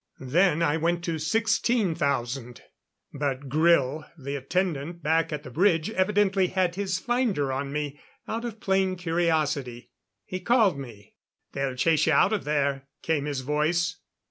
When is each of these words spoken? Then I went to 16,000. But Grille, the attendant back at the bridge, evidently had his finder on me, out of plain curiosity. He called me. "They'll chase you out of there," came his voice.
Then 0.19 0.63
I 0.63 0.77
went 0.77 1.03
to 1.03 1.19
16,000. 1.19 2.63
But 3.13 3.47
Grille, 3.49 4.03
the 4.17 4.35
attendant 4.35 5.03
back 5.03 5.31
at 5.31 5.43
the 5.43 5.51
bridge, 5.51 5.91
evidently 5.91 6.47
had 6.47 6.73
his 6.73 6.97
finder 6.97 7.51
on 7.51 7.71
me, 7.71 7.99
out 8.27 8.43
of 8.43 8.59
plain 8.59 8.95
curiosity. 8.95 9.91
He 10.25 10.39
called 10.39 10.79
me. 10.79 11.13
"They'll 11.51 11.75
chase 11.75 12.07
you 12.07 12.13
out 12.13 12.33
of 12.33 12.45
there," 12.45 12.87
came 13.03 13.25
his 13.25 13.41
voice. 13.41 13.97